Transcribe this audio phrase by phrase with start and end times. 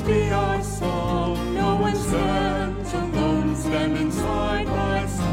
[0.00, 1.54] this be our song.
[1.54, 5.32] No one stands alone, standing side by side.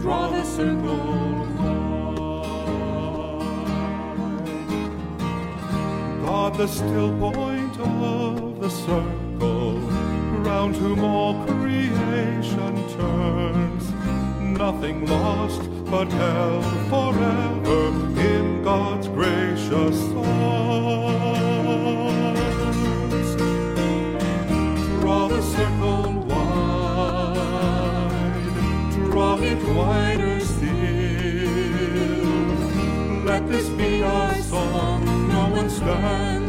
[0.00, 0.96] Draw the circle
[1.58, 1.80] wide.
[6.24, 9.78] God, the still point of the circle,
[10.44, 13.92] round whom all creation turns.
[14.58, 17.88] Nothing lost, but held forever
[18.20, 21.19] in God's gracious arms.
[35.80, 36.39] No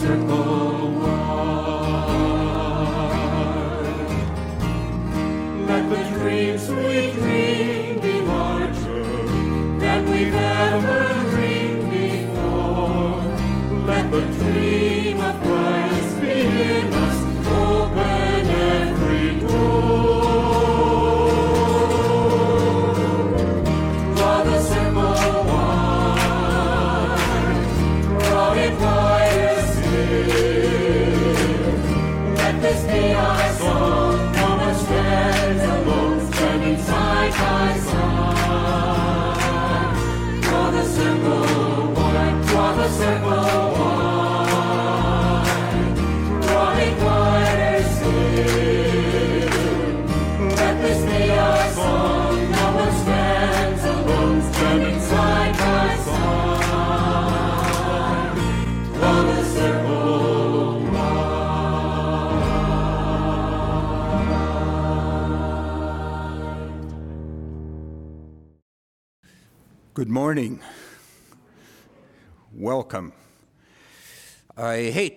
[0.00, 0.39] circle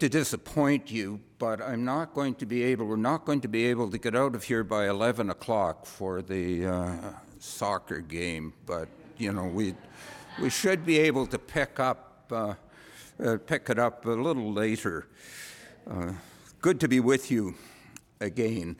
[0.03, 3.67] to disappoint you, but I'm not going to be able, we're not going to be
[3.67, 6.95] able to get out of here by 11 o'clock for the uh,
[7.39, 8.51] soccer game.
[8.65, 9.75] But, you know, we,
[10.41, 12.55] we should be able to pick up, uh,
[13.23, 15.07] uh, pick it up a little later.
[15.89, 16.11] Uh,
[16.59, 17.55] good to be with you
[18.19, 18.75] again.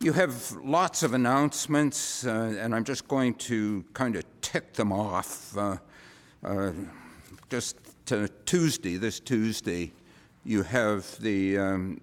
[0.00, 4.92] You have lots of announcements, uh, and I'm just going to kind of tick them
[4.92, 5.56] off.
[5.56, 5.78] Uh,
[7.48, 9.92] just to Tuesday, this Tuesday,
[10.44, 12.00] you have the um,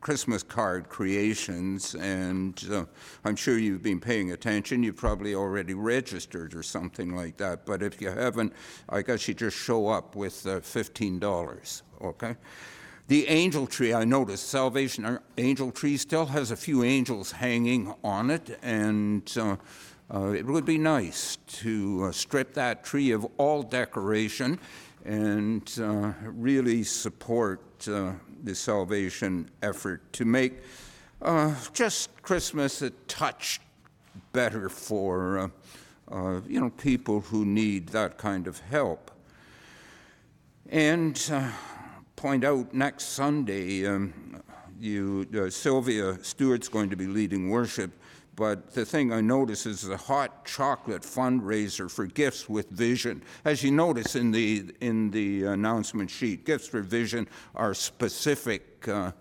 [0.00, 2.84] Christmas card creations, and uh,
[3.24, 4.82] I'm sure you've been paying attention.
[4.82, 7.64] You've probably already registered or something like that.
[7.66, 8.52] But if you haven't,
[8.88, 12.36] I guess you just show up with uh, $15, okay?
[13.08, 18.30] The angel tree, I noticed, Salvation Angel Tree still has a few angels hanging on
[18.30, 19.56] it, and uh,
[20.12, 24.58] uh, it would be nice to uh, strip that tree of all decoration
[25.04, 30.54] and uh, really support uh, the salvation effort to make
[31.22, 33.60] uh, just Christmas a touch
[34.32, 35.48] better for uh,
[36.10, 39.10] uh, you know people who need that kind of help.
[40.70, 41.50] And uh,
[42.16, 44.42] point out next Sunday, um,
[44.78, 47.90] you uh, Sylvia Stewart's going to be leading worship.
[48.36, 53.22] But the thing I notice is the hot chocolate fundraiser for Gifts with Vision.
[53.44, 59.12] As you notice in the in the announcement sheet, Gifts for Vision are specific uh,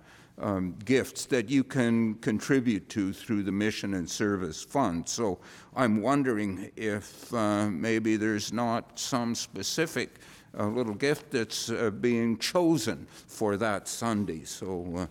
[0.42, 5.08] um, gifts that you can contribute to through the Mission and Service Fund.
[5.08, 5.40] So
[5.76, 10.16] I'm wondering if uh, maybe there's not some specific
[10.58, 14.44] uh, little gift that's uh, being chosen for that Sunday.
[14.46, 15.08] So uh,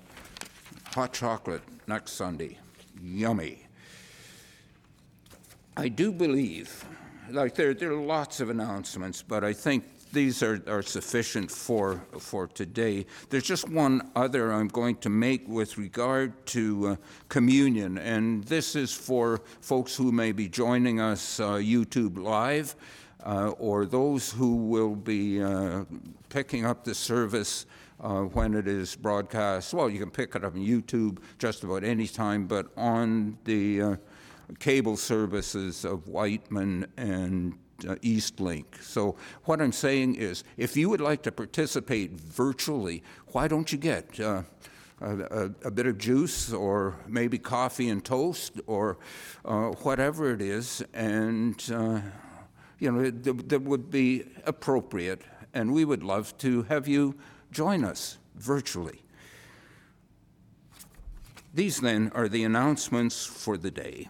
[0.95, 2.59] hot chocolate next Sunday,
[3.01, 3.68] yummy.
[5.79, 6.85] I do believe,
[7.31, 12.03] like there, there are lots of announcements, but I think these are, are sufficient for,
[12.19, 13.07] for today.
[13.31, 16.97] There's just one other I'm going to make with regard to uh,
[17.29, 22.75] communion, and this is for folks who may be joining us uh, YouTube Live.
[23.25, 25.85] uh, or those who will be uh,
[26.29, 27.67] picking up the service
[28.01, 29.75] uh, when it is broadcast.
[29.75, 33.83] Well, you can pick it up on YouTube just about any time, but on the
[33.83, 33.97] uh,
[34.59, 37.55] cable services of Wightman and
[37.87, 38.83] uh, Eastlink.
[38.83, 43.79] So, what I'm saying is, if you would like to participate virtually, why don't you
[43.79, 44.43] get uh,
[45.01, 48.99] a, a, bit of juice or maybe coffee and toast or
[49.45, 52.01] uh, whatever it is, and uh,
[52.79, 55.23] you know that would be appropriate,
[55.55, 57.15] and we would love to have you
[57.53, 59.03] join us virtually.
[61.55, 64.09] These then are the announcements for the day.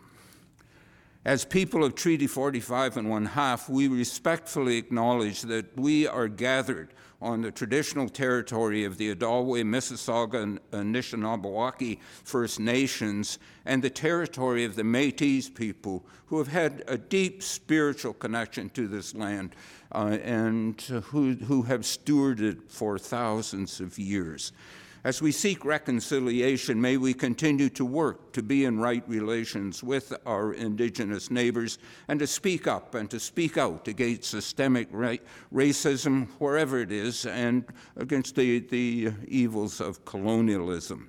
[1.24, 6.94] As people of Treaty 45 and one half, we respectfully acknowledge that we are gathered
[7.20, 14.64] on the traditional territory of the Odalwe, Mississauga, and Anishinaabewaki First Nations and the territory
[14.64, 19.56] of the Metis people who have had a deep spiritual connection to this land
[19.92, 24.52] uh, and who, who have stewarded for thousands of years.
[25.08, 30.12] As we seek reconciliation, may we continue to work to be in right relations with
[30.26, 31.78] our Indigenous neighbors
[32.08, 35.16] and to speak up and to speak out against systemic ra-
[35.50, 37.64] racism wherever it is and
[37.96, 41.08] against the, the evils of colonialism.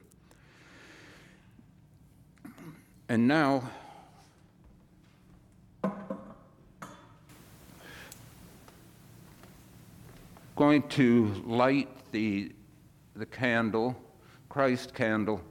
[3.10, 3.70] And now,
[10.56, 12.54] going to light the,
[13.20, 14.02] the candle,
[14.48, 15.42] Christ candle.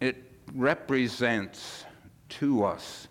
[0.00, 0.16] It
[0.54, 1.84] represents
[2.28, 3.08] to us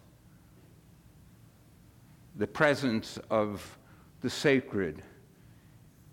[2.38, 3.78] the presence of
[4.22, 5.04] the sacred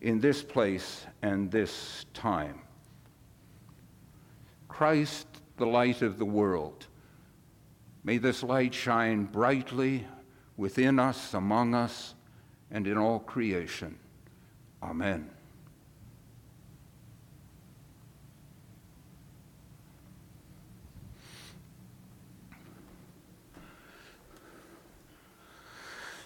[0.00, 2.60] in this place and this time.
[4.66, 6.86] Christ, the light of the world.
[8.02, 10.04] May this light shine brightly
[10.56, 12.14] within us, among us,
[12.72, 13.98] and in all creation.
[14.82, 15.31] Amen.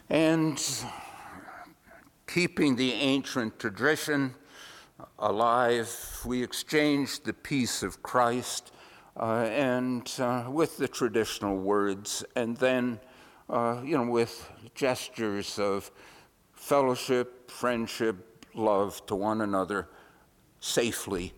[0.09, 0.63] And
[2.29, 4.35] keeping the ancient tradition
[5.19, 8.73] alive, we exchanged the peace of Christ
[9.19, 13.01] uh, and uh, with the traditional words, and then,
[13.49, 15.91] uh, you know, with gestures of
[16.53, 19.89] fellowship, friendship, love to one another
[20.61, 21.33] safely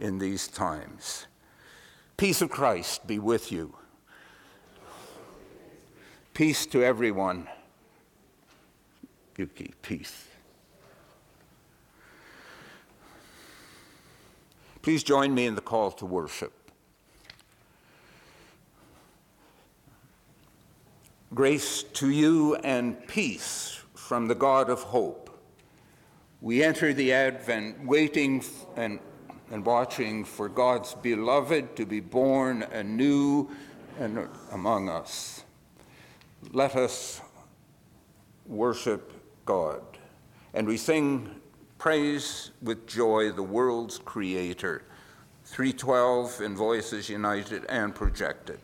[0.00, 1.26] in these times.
[2.16, 3.74] Peace of Christ be with you.
[6.34, 7.48] Peace to everyone.
[9.36, 10.28] Yuki, peace.
[14.82, 16.52] Please join me in the call to worship.
[21.34, 25.26] Grace to you and peace from the God of hope
[26.40, 28.44] we enter the Advent waiting
[28.76, 29.00] and,
[29.50, 33.50] and watching for God's beloved to be born anew
[33.98, 35.42] and among us.
[36.52, 37.22] Let us
[38.46, 39.12] worship
[39.46, 39.80] God.
[40.52, 41.30] And we sing
[41.78, 44.82] praise with joy the world's creator.
[45.44, 48.58] 312 in Voices United and projected.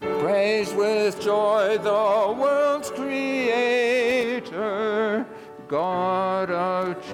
[0.00, 2.49] Praise with joy the world's
[5.70, 7.09] God of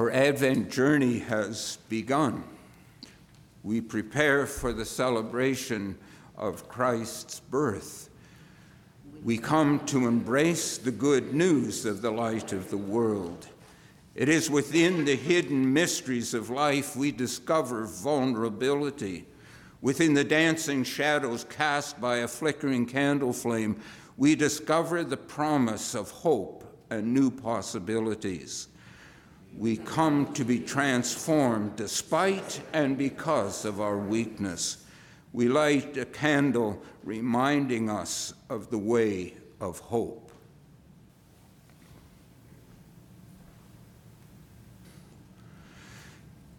[0.00, 2.42] Our Advent journey has begun.
[3.62, 5.98] We prepare for the celebration
[6.38, 8.08] of Christ's birth.
[9.22, 13.46] We come to embrace the good news of the light of the world.
[14.14, 19.26] It is within the hidden mysteries of life we discover vulnerability.
[19.82, 23.78] Within the dancing shadows cast by a flickering candle flame,
[24.16, 28.68] we discover the promise of hope and new possibilities
[29.56, 34.84] we come to be transformed despite and because of our weakness.
[35.32, 40.32] We light a candle reminding us of the way of hope.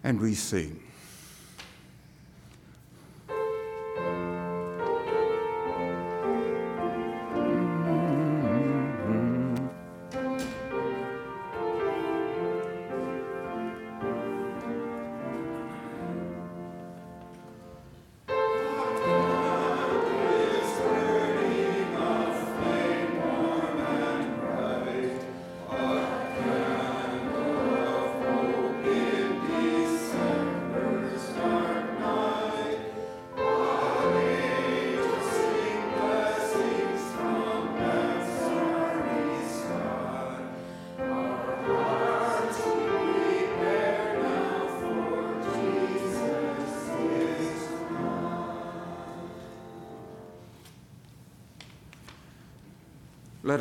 [0.04, 0.81] And we sing.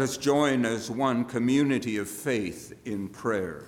[0.01, 3.67] Let us join as one community of faith in prayer.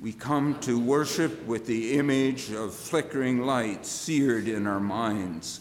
[0.00, 5.60] We come to worship with the image of flickering light seared in our minds.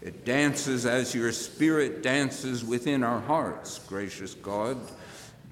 [0.00, 4.78] It dances as your spirit dances within our hearts, gracious God,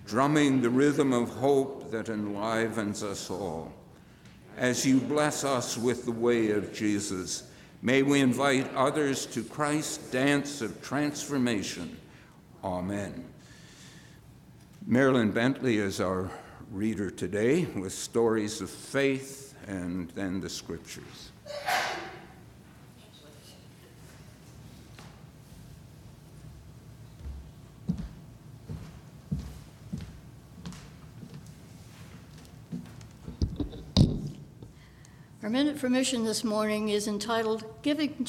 [0.07, 3.71] drumming the rhythm of hope that enlivens us all.
[4.57, 7.43] As you bless us with the way of Jesus,
[7.83, 11.99] may we invite others to Christ's dance of transformation
[12.65, 13.34] Amen.
[14.87, 16.31] Marilyn Bentley is our
[16.71, 21.33] reader today with stories of faith and then the scriptures.
[35.43, 38.27] Our minute for mission this morning is entitled Giving,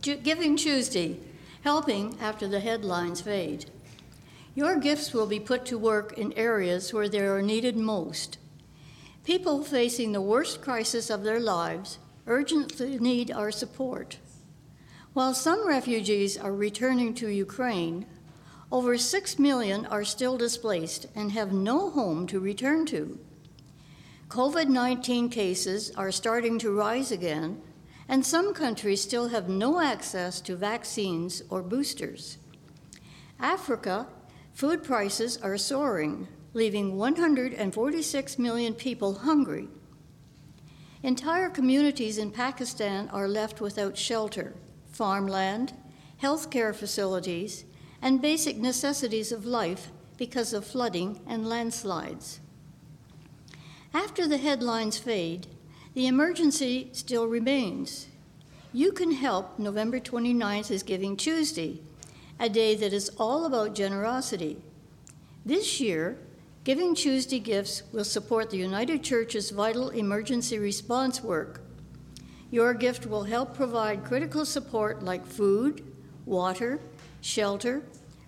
[0.00, 1.18] Giving Tuesday
[1.64, 3.66] helping after the headlines fade.
[4.54, 8.36] Your gifts will be put to work in areas where they are needed most.
[9.24, 14.18] People facing the worst crisis of their lives urgently need our support.
[15.14, 18.04] While some refugees are returning to Ukraine,
[18.70, 23.18] over 6 million are still displaced and have no home to return to.
[24.28, 27.60] COVID 19 cases are starting to rise again,
[28.08, 32.38] and some countries still have no access to vaccines or boosters.
[33.38, 34.06] Africa,
[34.52, 39.68] food prices are soaring, leaving 146 million people hungry.
[41.02, 44.54] Entire communities in Pakistan are left without shelter,
[44.92, 45.72] farmland,
[46.18, 47.64] health care facilities,
[48.00, 52.40] and basic necessities of life because of flooding and landslides.
[53.94, 55.48] After the headlines fade,
[55.94, 58.06] the emergency still remains.
[58.72, 59.58] You can help.
[59.58, 61.80] November 29th is Giving Tuesday,
[62.38, 64.58] a day that is all about generosity.
[65.44, 66.18] This year,
[66.64, 71.60] Giving Tuesday gifts will support the United Church's vital emergency response work.
[72.52, 75.82] Your gift will help provide critical support like food,
[76.24, 76.78] water,
[77.20, 77.82] shelter,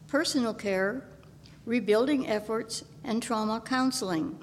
[0.09, 1.07] personal care,
[1.65, 4.37] rebuilding efforts, and trauma counseling.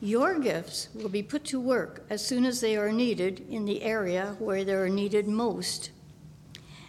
[0.00, 3.82] Your gifts will be put to work as soon as they are needed in the
[3.82, 5.90] area where they are needed most.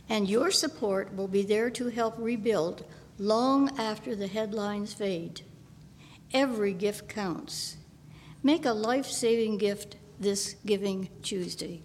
[0.09, 2.85] And your support will be there to help rebuild
[3.17, 5.41] long after the headlines fade.
[6.33, 7.77] Every gift counts.
[8.41, 11.81] Make a life saving gift this Giving Tuesday.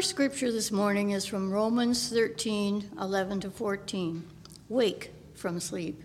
[0.00, 4.24] First scripture this morning is from Romans 13 11 to 14.
[4.70, 6.02] Wake from sleep.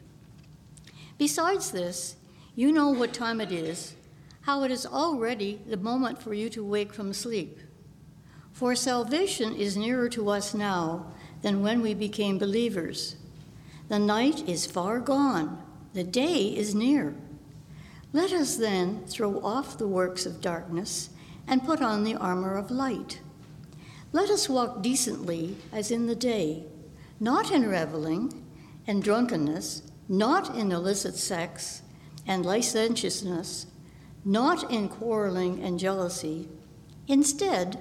[1.17, 2.17] Besides this,
[2.55, 3.93] you know what time it is,
[4.41, 7.57] how it is already the moment for you to wake from sleep.
[8.51, 13.15] For salvation is nearer to us now than when we became believers.
[13.87, 17.15] The night is far gone, the day is near.
[18.11, 21.11] Let us then throw off the works of darkness
[21.47, 23.21] and put on the armor of light.
[24.15, 26.63] Let us walk decently as in the day,
[27.19, 28.45] not in reveling
[28.87, 31.81] and drunkenness, not in illicit sex
[32.25, 33.65] and licentiousness,
[34.23, 36.47] not in quarreling and jealousy.
[37.09, 37.77] Instead,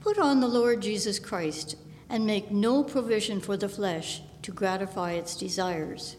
[0.00, 1.76] put on the Lord Jesus Christ
[2.08, 6.16] and make no provision for the flesh to gratify its desires.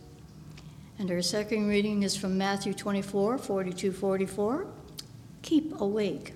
[0.97, 4.67] And our second reading is from Matthew 24 42 44.
[5.41, 6.35] Keep awake.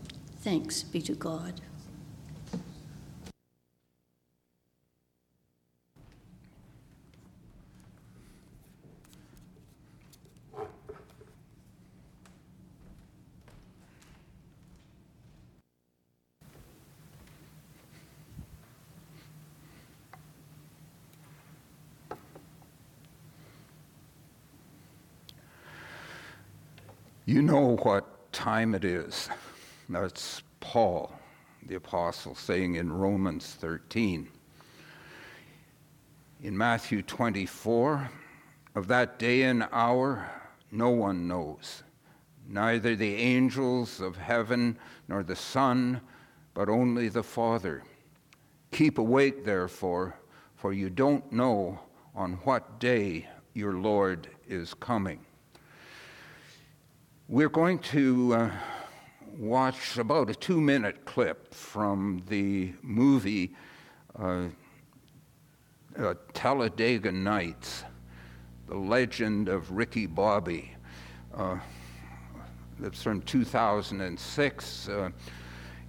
[0.41, 1.61] Thanks be to God.
[27.27, 29.29] You know what time it is.
[29.91, 31.11] That's Paul,
[31.65, 34.29] the apostle, saying in Romans 13.
[36.41, 38.09] In Matthew 24,
[38.73, 40.29] of that day and hour,
[40.71, 41.83] no one knows,
[42.47, 44.77] neither the angels of heaven
[45.09, 45.99] nor the Son,
[46.53, 47.83] but only the Father.
[48.71, 50.15] Keep awake, therefore,
[50.55, 51.77] for you don't know
[52.15, 55.19] on what day your Lord is coming.
[57.27, 58.51] We're going to uh,
[59.41, 63.55] watch about a two minute clip from the movie
[64.19, 64.43] uh,
[65.97, 67.83] uh, Talladega Nights,
[68.67, 70.75] The Legend of Ricky Bobby.
[71.35, 71.57] Uh,
[72.79, 74.89] that's from 2006.
[74.89, 75.09] Uh,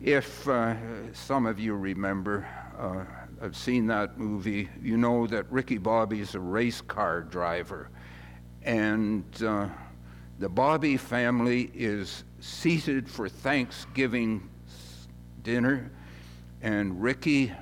[0.01, 0.75] if uh,
[1.13, 3.05] some of you remember, uh,
[3.43, 7.91] have seen that movie, you know that Ricky Bobby is a race car driver.
[8.63, 9.25] And
[10.39, 14.51] the Bobby family is seated for Thanksgiving
[15.45, 15.91] dinner,
[16.61, 17.53] and Ricky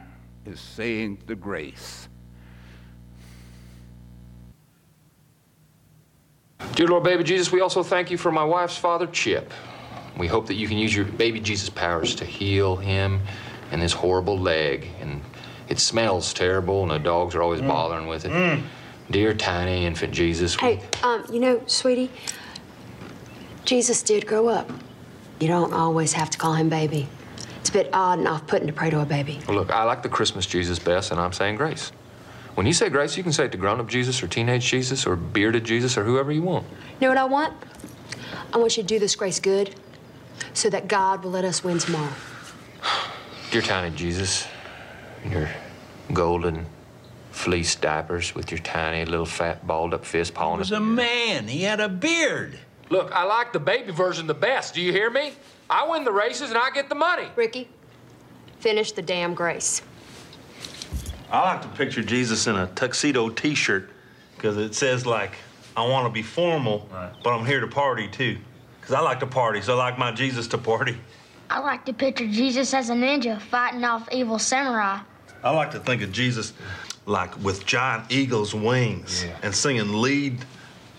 [0.47, 2.09] is saying the grace.
[6.75, 9.53] Dear Lord, baby Jesus, we also thank you for my wife's father, Chip.
[10.17, 13.21] We hope that you can use your baby Jesus powers to heal him
[13.71, 14.89] and this horrible leg.
[15.01, 15.21] And
[15.69, 17.69] it smells terrible, and the dogs are always mm.
[17.69, 18.33] bothering with it.
[18.33, 18.63] Mm.
[19.11, 20.55] Dear tiny infant Jesus.
[20.55, 22.11] Hey, um, you know, sweetie,
[23.71, 24.69] Jesus did grow up.
[25.39, 27.07] You don't always have to call him baby.
[27.61, 29.39] It's a bit odd and off putting to pray to a baby.
[29.47, 31.93] Well, look, I like the Christmas Jesus best, and I'm saying grace.
[32.57, 35.07] When you say grace, you can say it to grown up Jesus or teenage Jesus
[35.07, 36.67] or bearded Jesus or whoever you want.
[37.01, 37.55] You know what I want?
[38.53, 39.73] I want you to do this grace good
[40.53, 42.13] so that God will let us win tomorrow.
[43.53, 44.49] Dear tiny Jesus,
[45.23, 45.49] in your
[46.13, 46.67] golden
[47.31, 50.57] fleece diapers with your tiny little fat balled up fist pawing.
[50.57, 51.47] He was a man.
[51.47, 52.59] He had a beard.
[52.91, 54.75] Look, I like the baby version the best.
[54.75, 55.33] Do you hear me?
[55.71, 57.29] I win the races and I get the money.
[57.37, 57.69] Ricky,
[58.59, 59.83] finish the damn grace.
[61.31, 63.89] I like to picture Jesus in a tuxedo T-shirt
[64.35, 65.37] because it says like,
[65.77, 67.13] "I want to be formal, right.
[67.23, 68.37] but I'm here to party too."
[68.81, 70.99] Because I like to party, so I like my Jesus to party.
[71.49, 74.99] I like to picture Jesus as a ninja fighting off evil samurai.
[75.45, 76.53] I like to think of Jesus
[77.07, 79.37] like with giant eagle's wings yeah.
[79.43, 80.45] and singing lead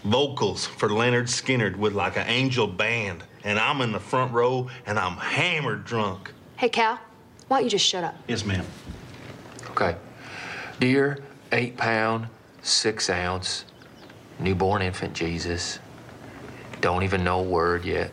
[0.04, 4.70] vocals for Lynyrd Skynyrd with like an angel band, and I'm in the front row
[4.86, 6.32] and I'm hammered drunk.
[6.58, 7.00] Hey, Cal,
[7.48, 8.16] why don't you just shut up?
[8.28, 8.66] Yes, ma'am.
[9.72, 9.96] Okay.
[10.80, 12.28] Dear eight pound,
[12.62, 13.66] six ounce,
[14.40, 15.80] newborn infant Jesus,
[16.82, 18.12] don't even know a word yet.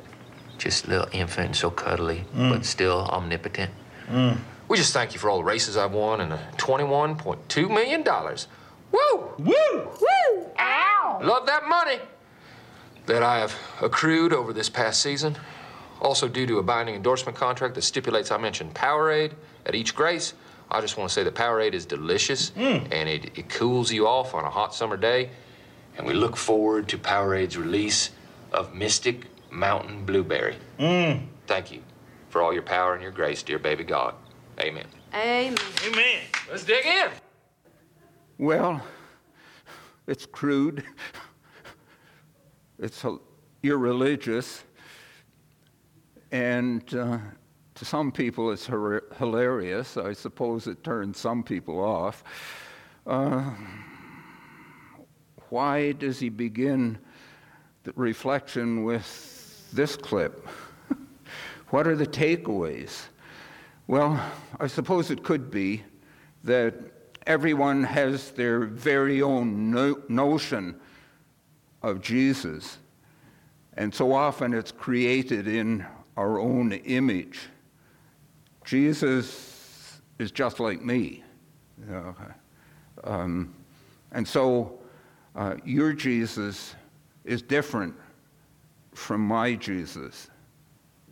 [0.59, 2.51] Just a little infant, so cuddly, mm.
[2.51, 3.71] but still omnipotent.
[4.09, 4.39] Mm.
[4.67, 8.05] We just thank you for all the races I've won and the $21.2 million
[8.93, 9.33] Woo!
[9.39, 9.55] Woo!
[10.01, 10.47] Woo!
[10.59, 11.21] Ow!
[11.23, 11.99] Love that money
[13.07, 15.37] that I have accrued over this past season.
[16.01, 19.33] Also, due to a binding endorsement contract that stipulates I mention Powerade
[19.67, 20.35] at each grace,
[20.71, 22.87] I just want to say that Powerade is delicious mm.
[22.93, 25.31] and it, it cools you off on a hot summer day.
[25.97, 28.11] And we look forward to Powerade's release
[28.53, 30.57] of Mystic Mountain Blueberry.
[30.79, 31.27] Mm.
[31.47, 31.83] Thank you
[32.29, 34.15] for all your power and your grace, dear baby God.
[34.61, 34.87] Amen.
[35.15, 35.57] Amen.
[35.87, 36.21] Amen.
[36.51, 37.11] Let's dig in.
[38.41, 38.81] Well,
[40.07, 40.85] it's crude.
[42.79, 43.05] It's
[43.65, 44.63] irreligious.
[46.31, 47.19] And uh,
[47.75, 49.97] to some people, it's her- hilarious.
[49.97, 52.23] I suppose it turns some people off.
[53.05, 53.51] Uh,
[55.49, 56.97] why does he begin
[57.83, 60.47] the reflection with this clip?
[61.71, 63.07] what are the takeaways?
[63.89, 64.25] Well,
[64.61, 65.83] I suppose it could be
[66.45, 66.75] that
[67.29, 70.75] everyone has their very own no- notion
[71.83, 72.79] of Jesus,
[73.75, 75.87] and so often it's created in
[76.17, 77.39] our own image.
[78.65, 81.23] Jesus is just like me.
[81.87, 82.17] you know.
[83.05, 83.55] Um,
[84.11, 84.81] and so
[85.37, 86.75] uh, your Jesus
[87.25, 87.95] is different
[88.95, 90.29] from my Jesus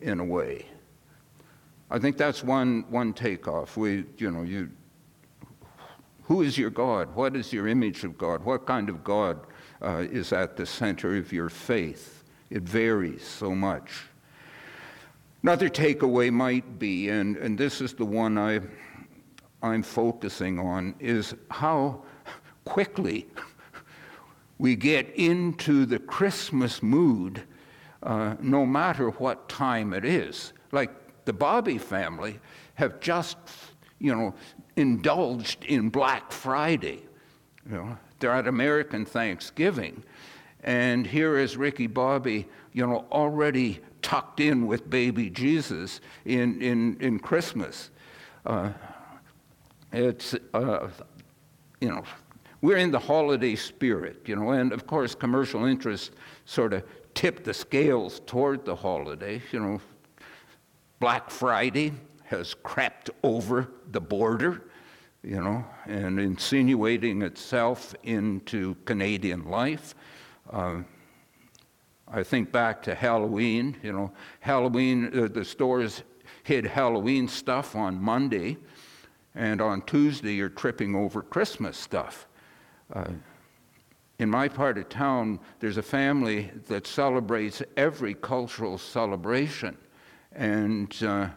[0.01, 0.65] in a way.
[1.89, 3.77] I think that's one, one takeoff.
[3.77, 4.69] We, you know, you,
[6.27, 7.15] who is your God?
[7.15, 8.43] What is your image of God?
[8.43, 9.39] What kind of God
[9.81, 12.25] uh, is at the center of your faith?
[12.49, 14.03] It varies so much.
[15.41, 18.59] Another takeaway might be, and, and this is the one I,
[19.61, 22.03] I'm focusing on, is how
[22.65, 23.25] quickly
[24.57, 27.41] we get into the Christmas mood
[28.03, 30.51] uh, no matter what time it is.
[30.73, 30.91] Like
[31.23, 32.39] the Bobby family
[32.73, 33.37] have just,
[33.99, 34.35] you know,
[34.77, 37.03] indulged in Black Friday.
[37.69, 40.03] You know, they're at American Thanksgiving,
[40.63, 46.97] and here is Ricky Bobby, you know, already tucked in with baby Jesus in, in,
[47.01, 47.89] in Christmas.
[48.45, 48.71] Uh,
[49.91, 50.87] it's, uh,
[51.81, 52.03] you know,
[52.61, 56.11] we're in the holiday spirit, you know, and of course, commercial interests
[56.45, 59.41] sort of tip the scales toward the holiday.
[59.51, 59.81] You know,
[60.99, 61.93] Black Friday
[62.25, 64.63] has crept over the border,
[65.27, 69.93] you know, and insinuating itself into Canadian life.
[70.49, 70.77] Uh,
[72.07, 76.03] I think back to Halloween, you know, Halloween, uh, the stores
[76.43, 78.55] hid Halloween stuff on Monday,
[79.35, 82.25] and on Tuesday you're tripping over Christmas stuff.
[82.93, 83.11] Uh,
[84.19, 89.77] in my part of town, there's a family that celebrates every cultural celebration.
[90.31, 91.27] And uh,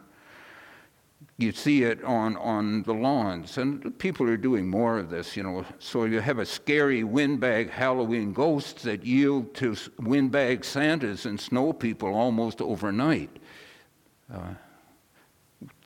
[1.40, 3.57] you see it on, on the lawns.
[3.59, 5.64] And people are doing more of this, you know.
[5.79, 11.72] So you have a scary windbag Halloween ghosts that yield to windbag Santas and snow
[11.72, 13.31] people almost overnight.
[14.33, 14.55] Uh,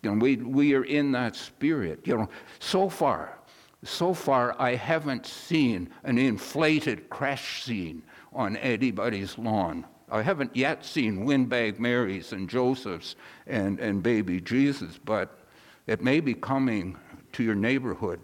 [0.02, 2.00] you know, we, we are in that spirit.
[2.04, 3.38] You know, so far,
[3.84, 9.86] so far, I haven't seen an inflated crash scene on anybody's lawn.
[10.10, 15.43] I haven't yet seen windbag Marys and Josephs and, and baby Jesus, but
[15.86, 16.96] it may be coming
[17.32, 18.20] to your neighborhood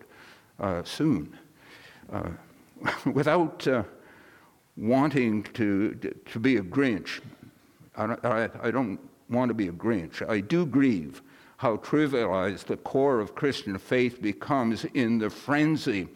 [0.59, 1.37] uh, soon.
[2.13, 2.31] Uh,
[3.13, 3.83] without uh,
[4.77, 5.95] wanting to,
[6.25, 7.21] to be a Grinch,
[7.97, 10.29] I don't, I, I don't want to be a Grinch.
[10.29, 11.23] I do grieve
[11.59, 16.09] how trivialized the core of Christian faith becomes in the frenzy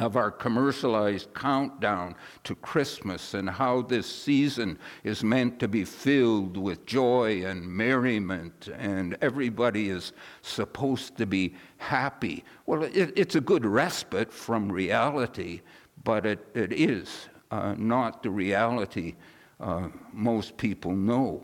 [0.00, 6.56] of our commercialized countdown to Christmas and how this season is meant to be filled
[6.56, 12.42] with joy and merriment and everybody is supposed to be happy.
[12.66, 15.60] Well, it, it's a good respite from reality,
[16.02, 19.14] but it, it is uh, not the reality
[19.60, 21.42] uh, most people know.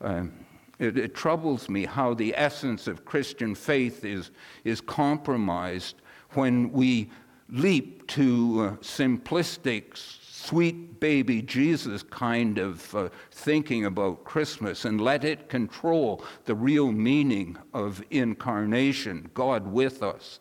[0.00, 0.32] Um,
[0.80, 4.32] it, it troubles me how the essence of Christian faith is,
[4.64, 6.02] is compromised
[6.34, 7.10] when we
[7.52, 15.22] leap to uh, simplistic, sweet baby Jesus kind of uh, thinking about Christmas and let
[15.22, 20.40] it control the real meaning of incarnation, God with us.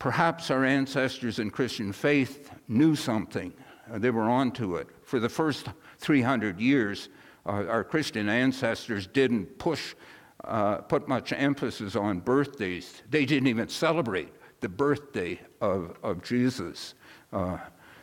[0.00, 3.52] Perhaps our ancestors in Christian faith knew something,
[3.90, 4.88] uh, they were onto it.
[5.04, 7.08] For the first 300 years,
[7.46, 9.94] uh, our Christian ancestors didn't push,
[10.42, 13.02] uh, put much emphasis on birthdays.
[13.08, 14.32] They didn't even celebrate
[14.64, 16.94] the birthday of, of Jesus.
[17.34, 17.58] Uh,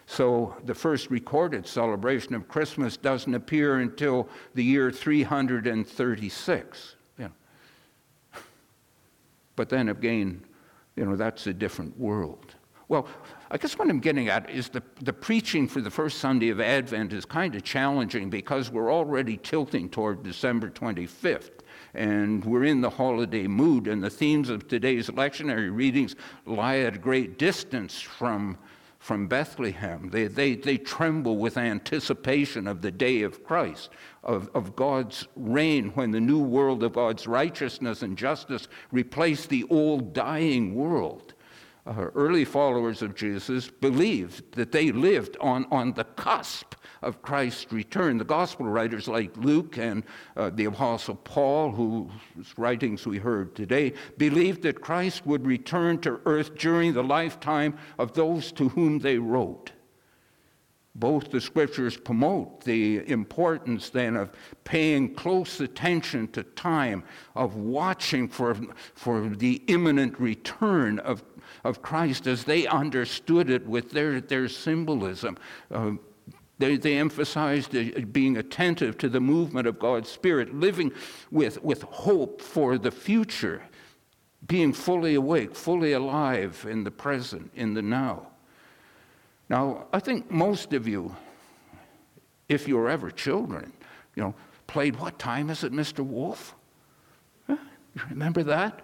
[0.06, 6.96] so the first recorded celebration of Christmas doesn't appear until the year 336.
[7.18, 7.32] You know.
[9.56, 10.46] But then again,
[10.96, 12.54] you know, that's a different world.
[12.90, 13.08] Well,
[13.50, 16.62] I guess what I'm getting at is the, the preaching for the first Sunday of
[16.62, 21.61] Advent is kind of challenging because we're already tilting toward December 25th.
[21.94, 26.96] And we're in the holiday mood, and the themes of today's lectionary readings lie at
[26.96, 28.58] a great distance from,
[29.00, 30.10] from Bethlehem.
[30.10, 33.90] They, they, they tremble with anticipation of the day of Christ,
[34.24, 39.66] of, of God's reign when the new world of God's righteousness and justice replace the
[39.70, 41.34] old dying world
[41.86, 47.72] uh, early followers of Jesus believed that they lived on, on the cusp of Christ's
[47.72, 48.18] return.
[48.18, 50.04] The gospel writers like Luke and
[50.38, 56.22] uh, the apostle Paul, whose writings we heard today, believed that Christ would return to
[56.26, 59.72] earth during the lifetime of those to whom they wrote.
[60.94, 64.32] Both the scriptures promote the importance then of
[64.66, 68.58] paying close attention to time, of watching for,
[68.94, 71.24] for the imminent return of
[71.64, 75.38] of Christ as they understood it with their, their symbolism.
[75.72, 75.94] Uh,
[76.62, 80.92] they, they emphasized uh, being attentive to the movement of God's Spirit, living
[81.32, 83.64] with, with hope for the future,
[84.48, 88.28] being fully awake, fully alive in the present, in the now.
[89.50, 91.16] Now, I think most of you,
[92.48, 93.74] if you were ever children,
[94.16, 94.36] you know,
[94.68, 96.06] played what time is it, Mr.
[96.06, 96.56] Wolf?
[97.48, 97.58] Huh?
[97.96, 98.82] You remember that?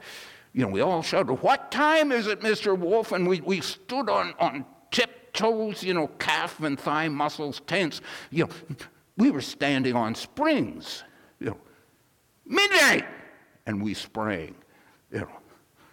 [0.58, 2.76] You know, we all shouted, What time is it, Mr.
[2.76, 3.12] Wolf?
[3.12, 8.02] And we, we stood on, on tiptoes, you know, calf and thigh muscles tense.
[8.32, 8.76] You know,
[9.17, 11.04] we were standing on springs.
[11.39, 11.58] You know,
[12.43, 13.06] midnight!
[13.67, 14.56] And we sprang.
[15.12, 15.30] You know.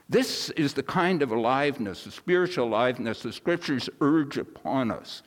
[0.08, 5.22] This is the kind of aliveness, the spiritual aliveness the scriptures urge upon us.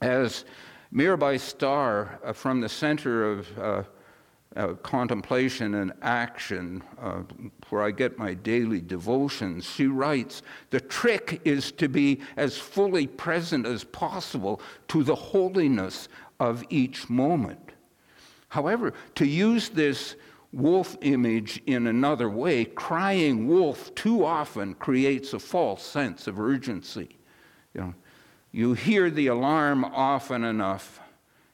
[0.00, 0.46] As
[0.90, 3.82] Mirabai Starr uh, from the center of uh,
[4.56, 7.22] uh, contemplation and action, uh,
[7.68, 13.06] where I get my daily devotions, she writes The trick is to be as fully
[13.06, 16.08] present as possible to the holiness
[16.40, 17.72] of each moment.
[18.48, 20.16] However, to use this
[20.52, 27.18] wolf image in another way, crying wolf too often creates a false sense of urgency.
[27.74, 27.94] You know,
[28.50, 31.00] you hear the alarm often enough,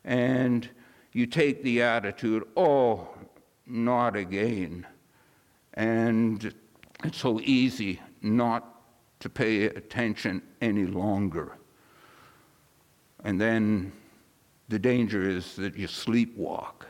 [0.04, 0.68] and
[1.14, 3.08] you take the attitude, oh,
[3.66, 4.86] not again.
[5.74, 6.52] And
[7.02, 8.82] it's so easy not
[9.20, 11.56] to pay attention any longer.
[13.22, 13.92] And then
[14.68, 16.84] the danger is that you sleepwalk.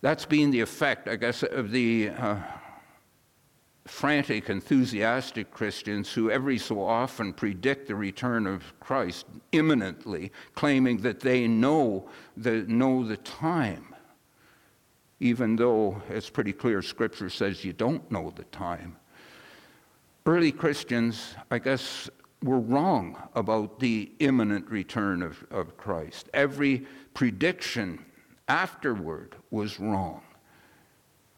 [0.00, 2.36] That's been the effect, I guess, of the uh,
[3.86, 11.20] frantic, enthusiastic Christians who every so often predict the return of Christ imminently, claiming that
[11.20, 13.94] they know the, know the time,
[15.20, 18.96] even though it's pretty clear Scripture says you don't know the time.
[20.26, 22.08] Early Christians, I guess,
[22.42, 26.30] were wrong about the imminent return of, of Christ.
[26.32, 28.02] Every prediction
[28.48, 30.22] afterward was wrong.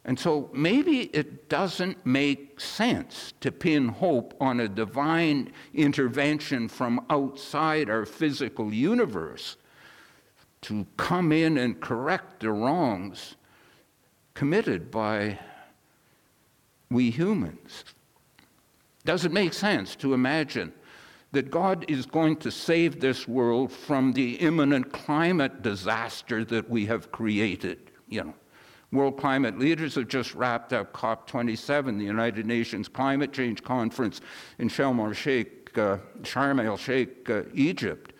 [0.06, 7.04] And so maybe it doesn't make sense to pin hope on a divine intervention from
[7.10, 9.56] outside our physical universe
[10.62, 13.34] to come in and correct the wrongs
[14.34, 15.40] committed by
[16.88, 17.84] we humans.
[19.04, 20.72] Does it make sense to imagine
[21.32, 26.86] that God is going to save this world from the imminent climate disaster that we
[26.86, 27.90] have created?
[28.08, 28.34] You know,
[28.96, 34.22] World climate leaders have just wrapped up COP27, the United Nations Climate Change Conference
[34.58, 38.14] in Sharm el Sheikh, uh, Sharm el Sheikh, uh, Egypt.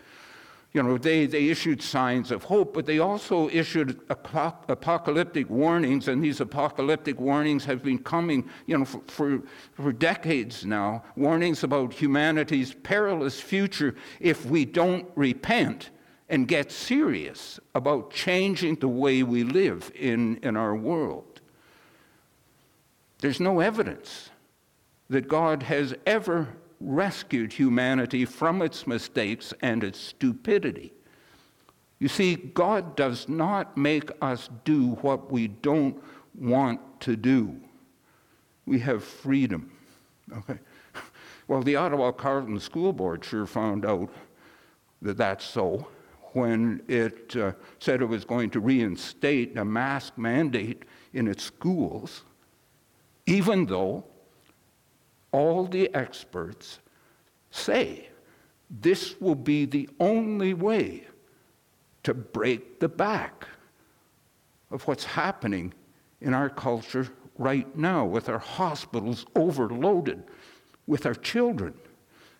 [0.73, 6.23] You know, they, they issued signs of hope, but they also issued apocalyptic warnings, and
[6.23, 9.41] these apocalyptic warnings have been coming, you know, for, for,
[9.73, 11.03] for decades now.
[11.15, 15.89] Warnings about humanity's perilous future if we don't repent
[16.29, 21.41] and get serious about changing the way we live in, in our world.
[23.19, 24.29] There's no evidence
[25.09, 30.93] that God has ever rescued humanity from its mistakes and its stupidity.
[31.99, 36.01] You see, God does not make us do what we don't
[36.35, 37.55] want to do.
[38.65, 39.71] We have freedom.
[40.31, 40.59] Okay?
[41.47, 44.09] Well, the Ottawa Carleton School Board sure found out
[45.01, 45.87] that that's so
[46.33, 52.23] when it uh, said it was going to reinstate a mask mandate in its schools,
[53.25, 54.03] even though
[55.31, 56.79] all the experts
[57.51, 58.09] say
[58.69, 61.05] this will be the only way
[62.03, 63.47] to break the back
[64.71, 65.73] of what's happening
[66.21, 70.23] in our culture right now with our hospitals overloaded
[70.87, 71.73] with our children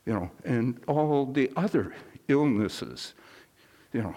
[0.07, 1.93] you know, and all the other
[2.29, 3.13] illnesses,
[3.97, 4.15] you know.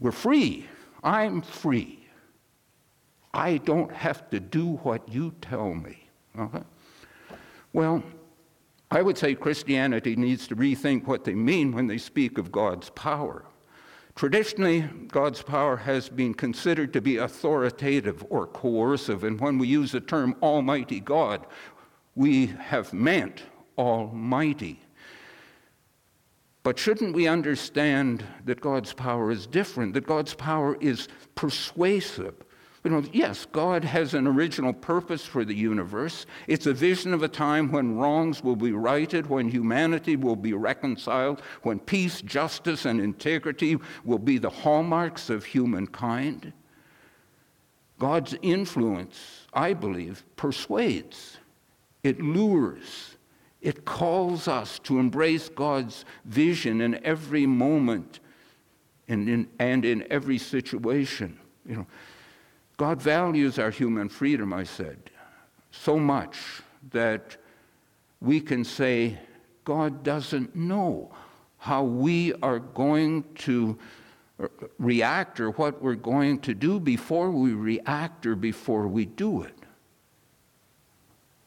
[0.00, 0.66] We're free.
[1.04, 2.04] I'm free.
[3.32, 6.08] I don't have to do what you tell me.
[6.36, 6.64] Okay?
[7.72, 8.02] Well,
[8.90, 12.90] I would say Christianity needs to rethink what they mean when they speak of God's
[12.90, 13.44] power.
[14.16, 19.92] Traditionally, God's power has been considered to be authoritative or coercive, and when we use
[19.92, 21.46] the term Almighty God,
[22.16, 23.44] we have meant
[23.78, 24.80] Almighty.
[26.62, 32.34] But shouldn't we understand that God's power is different, that God's power is persuasive?
[32.84, 36.24] You know, yes, God has an original purpose for the universe.
[36.46, 40.54] It's a vision of a time when wrongs will be righted, when humanity will be
[40.54, 46.54] reconciled, when peace, justice, and integrity will be the hallmarks of humankind.
[47.98, 51.36] God's influence, I believe, persuades,
[52.02, 53.09] it lures,
[53.60, 58.20] it calls us to embrace God's vision in every moment
[59.08, 61.38] and in, and in every situation.
[61.66, 61.86] You know,
[62.76, 65.10] God values our human freedom, I said,
[65.70, 66.38] so much
[66.90, 67.36] that
[68.20, 69.18] we can say,
[69.64, 71.14] God doesn't know
[71.58, 73.78] how we are going to
[74.78, 79.54] react or what we're going to do before we react or before we do it.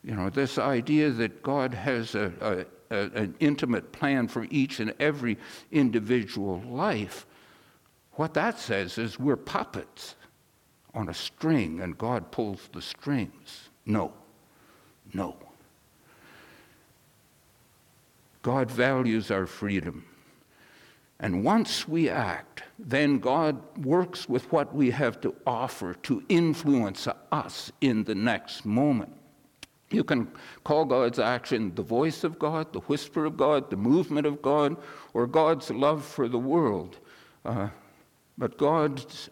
[0.03, 4.93] You know, this idea that God has a, a, an intimate plan for each and
[4.99, 5.37] every
[5.71, 7.25] individual life,
[8.13, 10.15] what that says is we're puppets
[10.93, 13.69] on a string and God pulls the strings.
[13.85, 14.13] No,
[15.13, 15.37] no.
[18.41, 20.05] God values our freedom.
[21.19, 27.07] And once we act, then God works with what we have to offer to influence
[27.31, 29.13] us in the next moment.
[29.93, 30.27] You can
[30.63, 34.75] call God's action the voice of God, the whisper of God, the movement of God,
[35.13, 36.97] or God's love for the world.
[37.45, 37.69] Uh,
[38.37, 39.29] but God's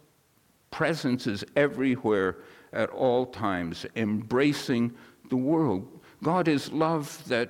[0.69, 2.37] presence is everywhere
[2.73, 4.93] at all times, embracing
[5.29, 5.99] the world.
[6.23, 7.49] God is love that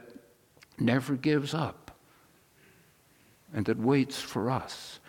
[0.80, 1.92] never gives up
[3.54, 5.01] and that waits for us.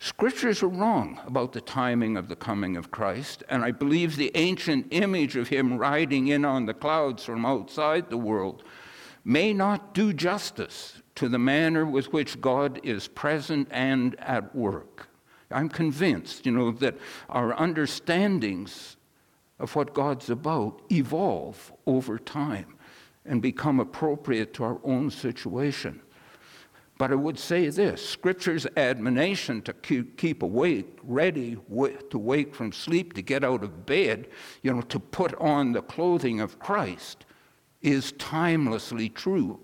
[0.00, 4.30] Scriptures are wrong about the timing of the coming of Christ, and I believe the
[4.36, 8.62] ancient image of him riding in on the clouds from outside the world
[9.24, 15.08] may not do justice to the manner with which God is present and at work.
[15.50, 16.96] I'm convinced, you know, that
[17.28, 18.96] our understandings
[19.58, 22.76] of what God's about evolve over time
[23.24, 26.00] and become appropriate to our own situation.
[26.98, 31.56] But I would say this Scripture's admonition to keep awake, ready
[32.10, 34.28] to wake from sleep, to get out of bed,
[34.62, 37.24] you know, to put on the clothing of Christ,
[37.80, 39.60] is timelessly true.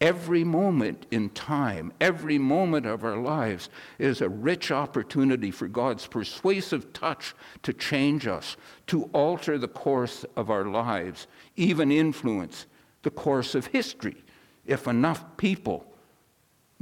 [0.00, 3.68] Every moment in time, every moment of our lives
[3.98, 8.56] is a rich opportunity for God's persuasive touch to change us,
[8.88, 12.66] to alter the course of our lives, even influence
[13.02, 14.24] the course of history,
[14.66, 15.91] if enough people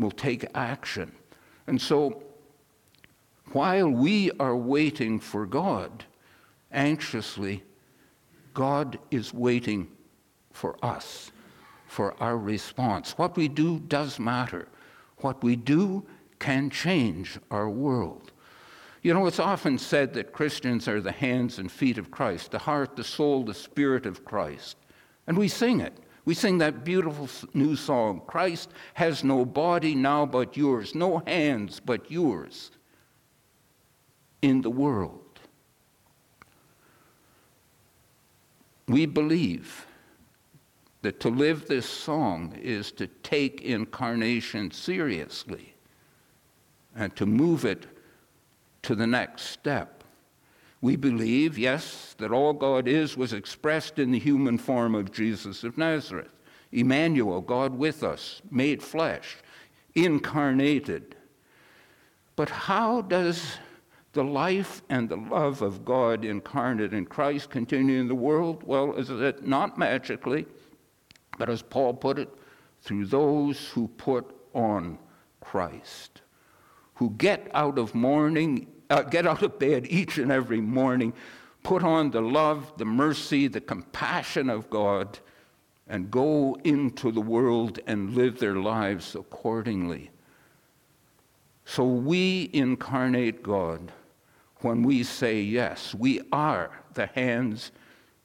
[0.01, 1.13] will take action.
[1.67, 2.23] And so,
[3.53, 6.05] while we are waiting for God
[6.73, 7.63] anxiously,
[8.55, 9.89] God is waiting
[10.53, 11.33] for us
[11.87, 13.19] for our response.
[13.19, 14.69] What we do does matter.
[15.19, 16.07] What we do
[16.39, 18.33] can change our world.
[19.03, 22.59] You know, it's often said that Christians are the hands and feet of Christ, the
[22.59, 24.77] heart, the soul, the spirit of Christ.
[25.27, 25.97] And we sing it.
[26.31, 31.81] We sing that beautiful new song Christ has no body now but yours, no hands
[31.81, 32.71] but yours
[34.41, 35.41] in the world.
[38.87, 39.89] We believe
[41.03, 45.75] that to live this song is to take incarnation seriously
[46.95, 47.87] and to move it
[48.83, 50.00] to the next step.
[50.81, 55.63] We believe, yes, that all God is was expressed in the human form of Jesus
[55.63, 56.33] of Nazareth.
[56.73, 59.37] Emmanuel, God with us, made flesh,
[59.95, 61.17] incarnated.
[62.37, 63.59] But how does
[64.13, 68.63] the life and the love of God incarnate in Christ continue in the world?
[68.63, 70.47] Well, is it not magically?
[71.39, 72.29] But as Paul put it,
[72.83, 74.99] through those who put on
[75.41, 76.23] Christ,
[76.95, 81.13] who get out of mourning, uh, get out of bed each and every morning,
[81.63, 85.19] put on the love, the mercy, the compassion of God,
[85.89, 90.11] and go into the world and live their lives accordingly.
[91.65, 93.93] So we incarnate God
[94.59, 95.95] when we say yes.
[95.95, 97.73] We are the hands,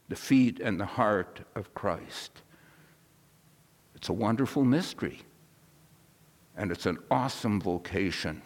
[0.09, 2.41] the feet, and the heart of Christ.
[3.95, 5.22] It's a wonderful mystery.
[6.57, 8.41] And it's an awesome vocation.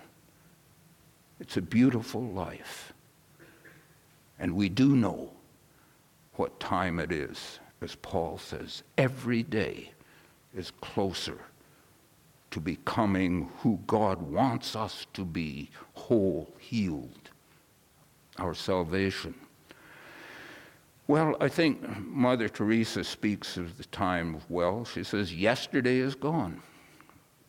[1.40, 2.94] It's a beautiful life.
[4.40, 5.32] And we do know
[6.36, 8.84] what time it is, as Paul says.
[8.98, 9.92] Every day
[10.56, 11.40] is closer
[12.52, 17.30] to becoming who God wants us to be whole, healed,
[18.38, 19.36] our salvation.
[21.08, 24.86] Well, I think Mother Teresa speaks of the time well.
[24.86, 26.62] She says, Yesterday is gone,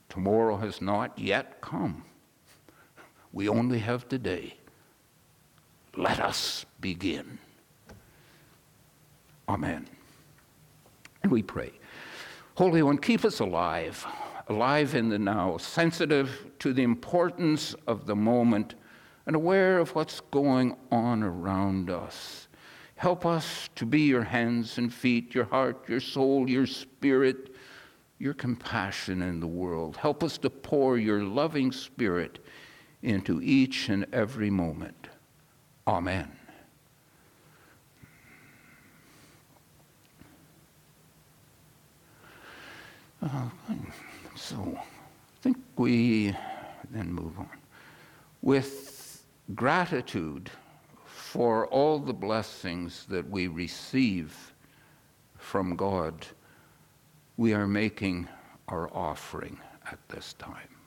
[0.09, 2.05] tomorrow has not yet come.
[3.33, 4.55] We only have today.
[5.97, 7.39] Let us begin.
[9.49, 9.87] Amen.
[11.23, 11.73] And we pray.
[12.55, 14.07] Holy One, keep us alive,
[14.49, 18.75] alive in the now, sensitive to the importance of the moment,
[19.27, 22.49] and aware of what's going on around us.
[22.97, 27.55] Help us to be your hands and feet, your heart, your soul, your spirit,
[28.19, 29.97] your compassion in the world.
[29.97, 32.41] Help us to pour your loving spirit
[33.03, 35.09] into each and every moment.
[35.87, 36.31] Amen.
[43.23, 43.49] Uh,
[44.35, 46.35] so, I think we
[46.91, 47.49] then move on.
[48.43, 49.23] With
[49.55, 50.51] gratitude
[51.05, 54.55] for all the blessings that we receive
[55.37, 56.27] from God,
[57.37, 58.29] we are making
[58.69, 59.59] our offering
[59.91, 60.80] at this time.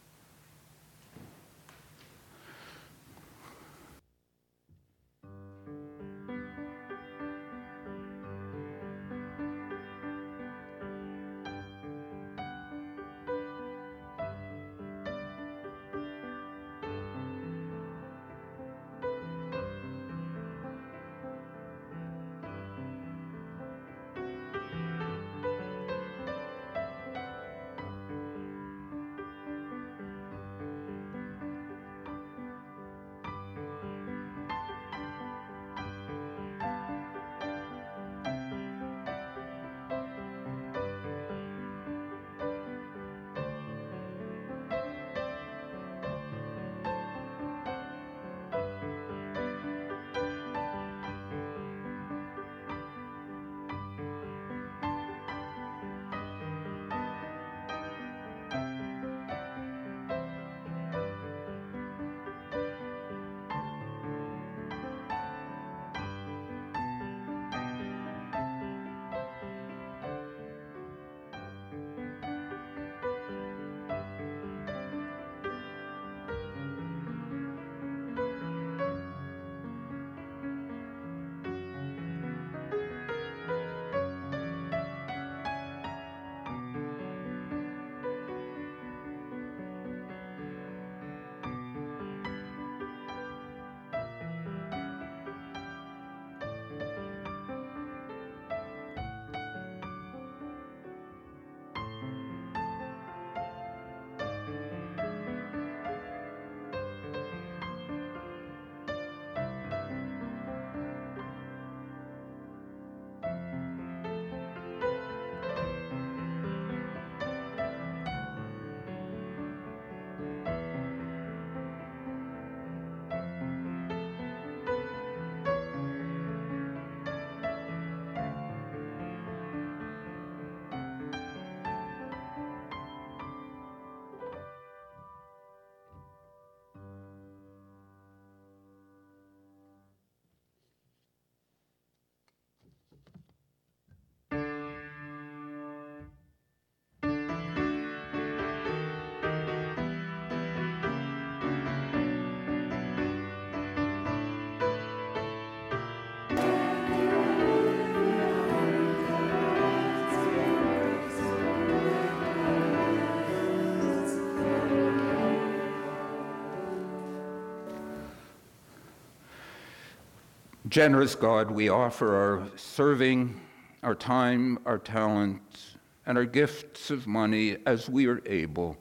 [170.74, 173.39] Generous God, we offer our serving,
[173.84, 175.76] our time, our talents,
[176.07, 178.76] and our gifts of money as we are able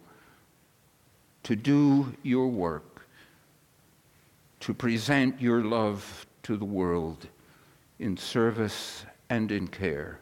[1.43, 3.07] to do your work,
[4.61, 7.29] to present your love to the world
[7.99, 10.19] in service and in care.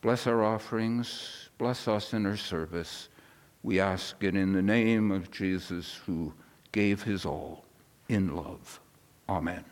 [0.00, 3.08] Bless our offerings, bless us in our service.
[3.64, 6.32] We ask it in the name of Jesus who
[6.70, 7.64] gave his all
[8.08, 8.78] in love.
[9.28, 9.64] Amen.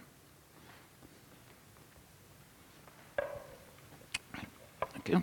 [5.05, 5.23] Thank you.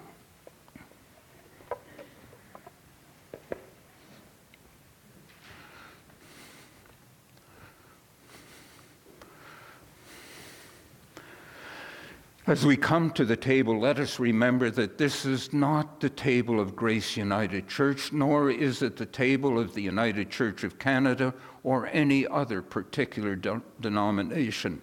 [12.46, 16.60] As we come to the table, let us remember that this is not the table
[16.60, 21.34] of Grace United Church, nor is it the table of the United Church of Canada
[21.64, 24.82] or any other particular de- denomination.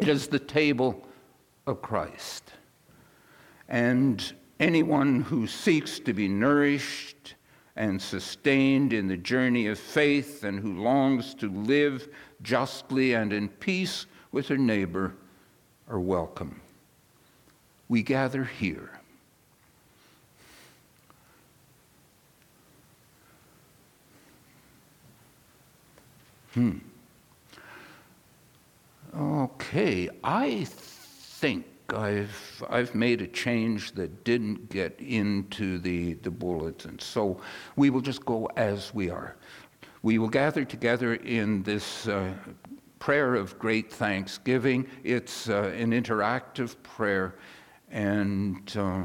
[0.00, 1.06] It is the table
[1.64, 2.54] of Christ.
[3.70, 4.22] And
[4.58, 7.36] anyone who seeks to be nourished
[7.76, 12.08] and sustained in the journey of faith and who longs to live
[12.42, 15.14] justly and in peace with her neighbor
[15.88, 16.60] are welcome
[17.90, 19.00] we gather here.
[26.54, 26.78] Hmm.
[29.12, 36.98] Okay, I think I've, I've made a change that didn't get into the, the bulletin.
[36.98, 37.40] So
[37.76, 39.36] we will just go as we are.
[40.02, 42.32] We will gather together in this uh,
[42.98, 44.86] prayer of great thanksgiving.
[45.04, 47.36] It's uh, an interactive prayer.
[47.90, 49.02] And uh,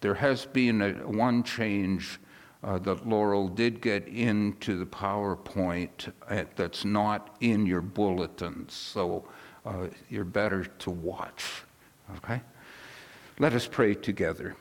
[0.00, 2.20] there has been a, one change
[2.62, 9.28] uh, that Laurel did get into the PowerPoint uh, that's not in your bulletins, so
[9.64, 11.62] uh, you're better to watch.
[12.16, 12.40] Okay?
[13.38, 14.56] Let us pray together.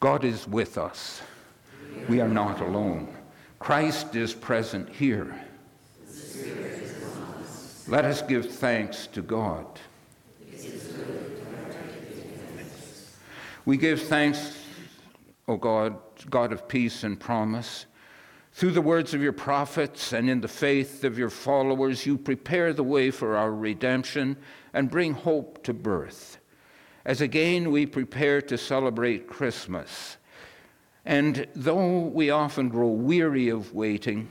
[0.00, 1.22] God is with us.
[2.08, 3.14] We are not alone.
[3.58, 5.34] Christ is present here.
[7.88, 9.66] Let us give thanks to God.
[13.64, 14.56] We give thanks,
[15.46, 15.96] O God,
[16.30, 17.86] God of peace and promise.
[18.58, 22.72] Through the words of your prophets and in the faith of your followers, you prepare
[22.72, 24.36] the way for our redemption
[24.72, 26.38] and bring hope to birth.
[27.04, 30.16] As again we prepare to celebrate Christmas,
[31.04, 34.28] and though we often grow weary of waiting,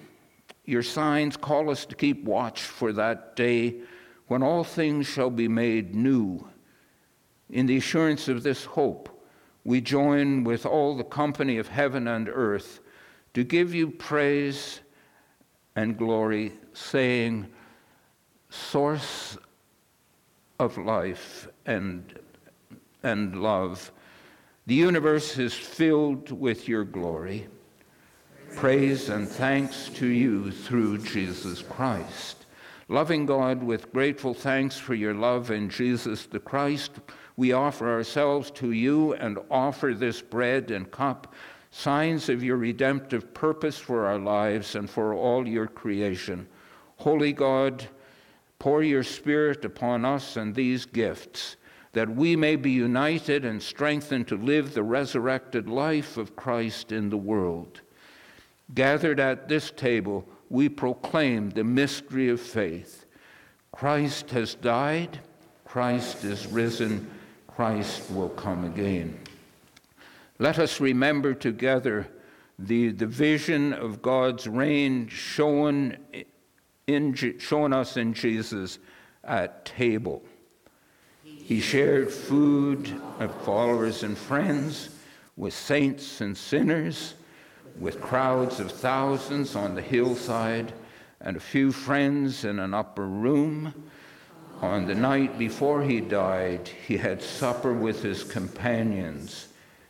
[0.65, 3.77] your signs call us to keep watch for that day
[4.27, 6.45] when all things shall be made new.
[7.49, 9.07] In the assurance of this hope,
[9.63, 12.81] we join with all the company of heaven and earth
[13.37, 14.79] to give you praise
[15.75, 17.45] and glory, saying,
[18.49, 19.37] Source
[20.59, 22.17] of life and,
[23.03, 23.91] and love,
[24.65, 27.47] the universe is filled with your glory.
[28.55, 32.47] Praise and thanks to you through Jesus Christ.
[32.87, 36.93] Loving God with grateful thanks for your love in Jesus the Christ,
[37.35, 41.35] we offer ourselves to you and offer this bread and cup,
[41.71, 46.47] signs of your redemptive purpose for our lives and for all your creation.
[46.97, 47.87] Holy God,
[48.59, 51.57] pour your Spirit upon us and these gifts,
[51.93, 57.09] that we may be united and strengthened to live the resurrected life of Christ in
[57.09, 57.81] the world.
[58.73, 63.05] Gathered at this table, we proclaim the mystery of faith.
[63.71, 65.19] Christ has died,
[65.65, 67.09] Christ is risen
[67.57, 69.17] Christ will come again.
[70.39, 72.07] Let us remember together
[72.59, 75.97] the, the vision of God's reign shown,
[76.85, 78.79] in, shown us in Jesus
[79.23, 80.23] at table.
[81.23, 84.89] He shared food of followers and friends
[85.35, 87.13] with saints and sinners,
[87.79, 90.73] with crowds of thousands on the hillside,
[91.21, 93.73] and a few friends in an upper room
[94.61, 99.49] on the night before he died, he had supper with his companions.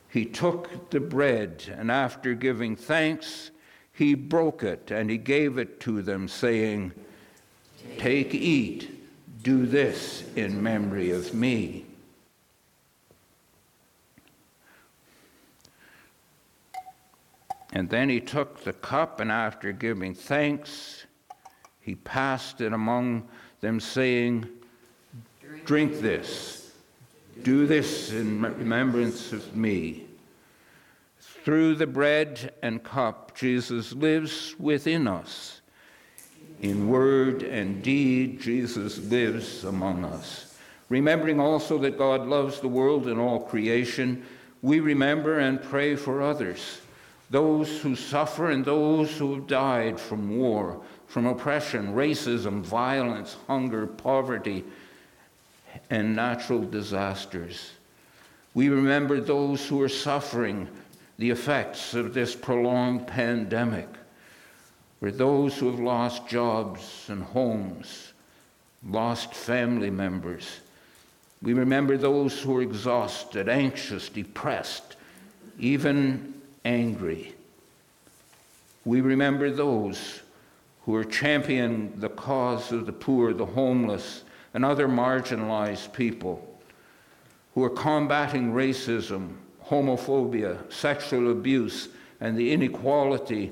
[0.10, 3.52] He took the bread, and after giving thanks,
[3.92, 6.94] he broke it and he gave it to them, saying,
[7.98, 11.86] Take, eat, do this in memory of me.
[17.74, 21.06] And then he took the cup, and after giving thanks,
[21.82, 23.28] he passed it among
[23.62, 24.48] them, saying,
[25.66, 26.57] Drink this.
[27.44, 30.08] Do this in remembrance of me.
[31.20, 35.62] Through the bread and cup, Jesus lives within us.
[36.62, 40.58] In word and deed, Jesus lives among us.
[40.90, 44.26] Remembering also that God loves the world and all creation,
[44.62, 46.82] we remember and pray for others,
[47.30, 53.86] those who suffer and those who have died from war, from oppression, racism, violence, hunger,
[53.86, 54.64] poverty,
[55.90, 57.72] and natural disasters.
[58.54, 60.68] We remember those who are suffering
[61.18, 63.88] the effects of this prolonged pandemic,
[65.02, 68.14] or those who have lost jobs and homes,
[68.88, 70.60] lost family members.
[71.42, 74.96] We remember those who are exhausted, anxious, depressed,
[75.60, 76.34] even
[76.66, 77.34] angry.
[78.86, 80.22] We remember those
[80.86, 84.24] who are championing the cause of the poor, the homeless,
[84.58, 86.44] and other marginalized people.
[87.54, 91.90] who are combating racism, homophobia, sexual abuse,
[92.22, 93.52] and the inequality.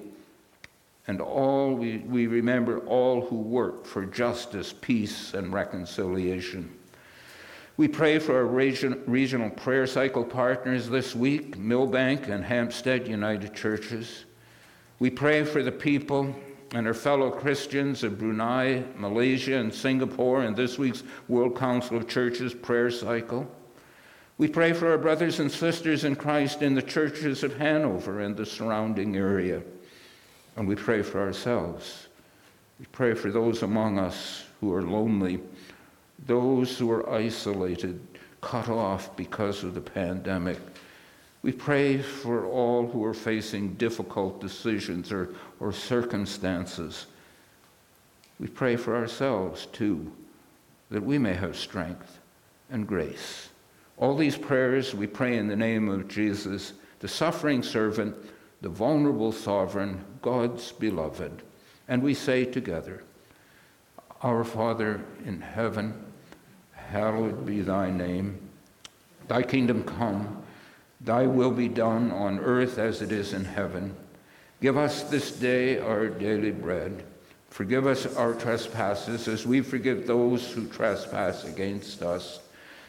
[1.08, 6.72] And all we, we remember all who work for justice, peace, and reconciliation.
[7.78, 13.53] We pray for our region, regional prayer cycle partners this week, Millbank and Hampstead United
[13.53, 14.26] Churches.
[14.97, 16.36] We pray for the people
[16.76, 22.05] and our fellow Christians of Brunei, Malaysia, and Singapore in this week's World Council of
[22.05, 23.49] Churches prayer cycle.
[24.38, 28.36] We pray for our brothers and sisters in Christ in the churches of Hanover and
[28.36, 29.61] the surrounding area.
[30.57, 32.09] And we pray for ourselves.
[32.78, 35.39] We pray for those among us who are lonely,
[36.26, 38.05] those who are isolated,
[38.41, 40.59] cut off because of the pandemic.
[41.46, 45.30] We pray for all who are facing difficult decisions or,
[45.60, 47.06] or circumstances.
[48.39, 50.12] We pray for ourselves too,
[50.89, 52.18] that we may have strength
[52.72, 53.50] and grace.
[53.98, 58.16] All these prayers we pray in the name of Jesus, the suffering servant,
[58.62, 61.43] the vulnerable sovereign, God's beloved.
[61.88, 63.04] And we say together,
[64.24, 65.93] Our Father in heaven,
[66.72, 68.39] hallowed be thy name.
[69.28, 70.41] Thy kingdom come,
[71.06, 73.95] thy will be done on earth as it is in heaven.
[74.62, 77.03] Give us this day our daily bread.
[77.49, 82.39] Forgive us our trespasses as we forgive those who trespass against us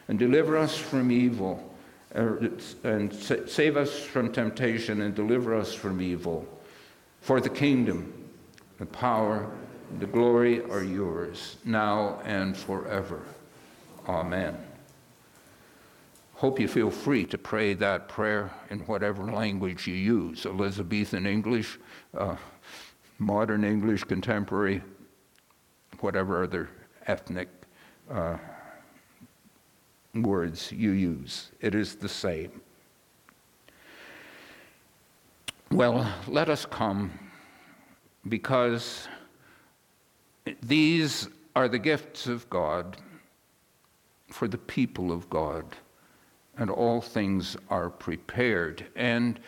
[0.08, 1.72] and deliver us from evil,
[2.14, 2.50] er,
[2.82, 6.46] and save us from temptation and deliver us from evil.
[7.20, 8.12] For the kingdom,
[8.78, 9.50] the power,
[9.98, 13.22] the glory are yours, now and forever.
[14.08, 14.65] Amen.
[16.36, 21.78] Hope you feel free to pray that prayer in whatever language you use Elizabethan English,
[22.16, 22.36] uh,
[23.18, 24.82] modern English, contemporary,
[26.00, 26.68] whatever other
[27.06, 27.48] ethnic.
[28.10, 28.36] Uh,
[30.22, 31.50] words you use.
[31.60, 32.60] It is the same.
[35.70, 37.10] Well, let us come
[38.28, 39.08] because
[40.62, 42.96] these are the gifts of God
[44.28, 45.64] for the people of God,
[46.58, 48.86] and all things are prepared.
[48.96, 49.38] And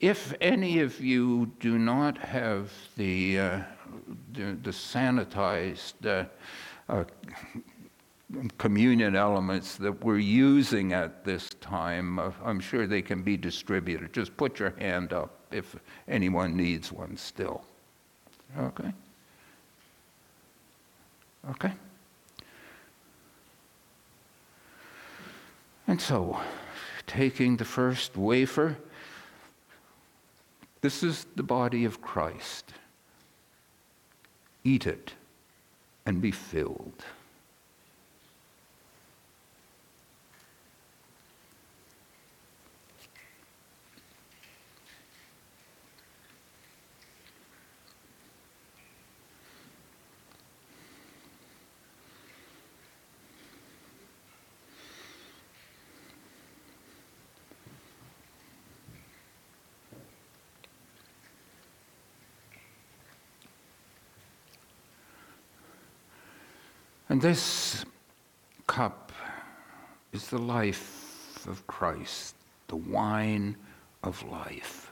[0.00, 3.60] if any of you do not have the, uh,
[4.32, 6.24] the, the, sanitized uh,
[6.88, 7.04] uh,
[8.58, 14.12] communion elements that we're using at this time, uh, I'm sure they can be distributed.
[14.12, 15.76] Just put your hand up if
[16.08, 17.64] anyone needs one still.
[18.58, 18.92] Okay?
[21.50, 21.72] Okay?
[25.86, 26.40] And so,
[27.06, 28.76] taking the first wafer,
[30.80, 32.72] this is the body of Christ.
[34.64, 35.12] Eat it
[36.06, 37.04] and be filled.
[67.14, 67.84] And this
[68.66, 69.12] cup
[70.12, 72.34] is the life of Christ,
[72.66, 73.54] the wine
[74.02, 74.90] of life.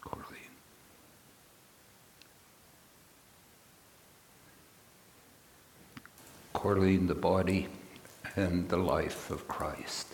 [0.00, 0.50] Corleen.
[6.54, 7.68] Corleen, the body
[8.36, 10.06] and the life of Christ.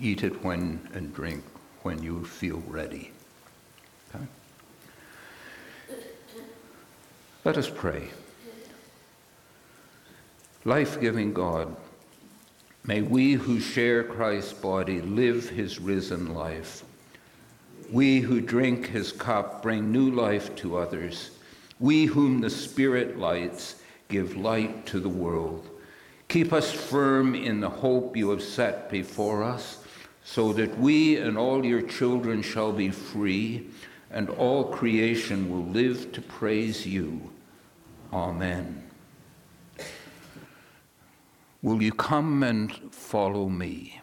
[0.00, 1.44] Eat it when and drink
[1.82, 3.12] when you feel ready.
[4.14, 4.24] Okay?
[7.44, 8.08] Let us pray.
[10.64, 11.74] Life giving God,
[12.84, 16.82] May we who share Christ's body live his risen life.
[17.92, 21.30] We who drink his cup bring new life to others.
[21.78, 23.76] We whom the Spirit lights
[24.08, 25.68] give light to the world.
[26.28, 29.78] Keep us firm in the hope you have set before us.
[30.24, 33.66] so that we and all your children shall be free,
[34.10, 37.30] and all creation will live to praise you.
[38.12, 38.89] Amen.
[41.62, 44.00] Will you come and follow me?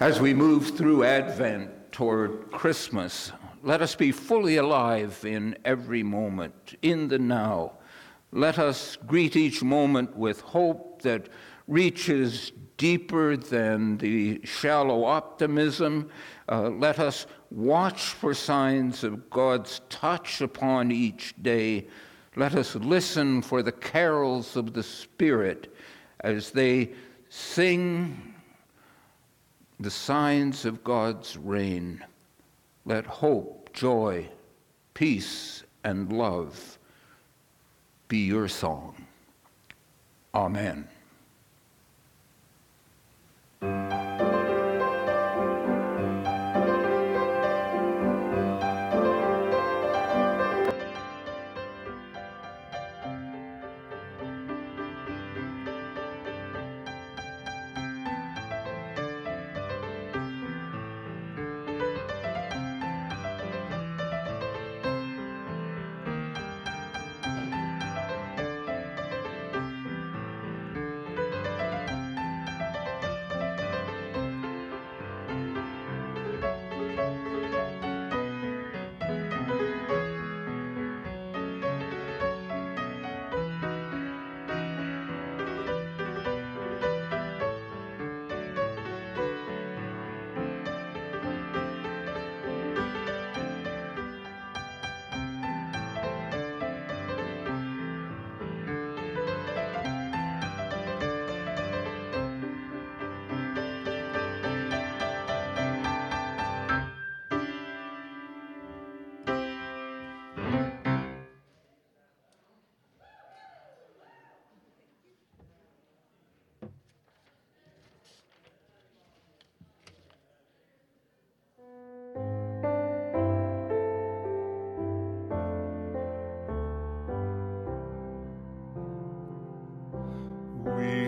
[0.00, 3.32] As we move through Advent toward Christmas,
[3.62, 7.72] let us be fully alive in every moment, in the now.
[8.32, 11.28] Let us greet each moment with hope that
[11.68, 16.08] reaches deeper than the shallow optimism.
[16.48, 21.88] Uh, let us watch for signs of God's touch upon each day.
[22.36, 25.74] Let us listen for the carols of the Spirit
[26.20, 26.94] as they
[27.28, 28.29] sing
[29.80, 32.04] the signs of God's reign.
[32.84, 34.28] Let hope, joy,
[34.92, 36.78] peace, and love
[38.06, 39.06] be your song.
[40.34, 40.86] Amen.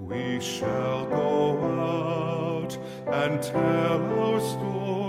[0.00, 2.78] We shall go out
[3.12, 5.03] and tell our story.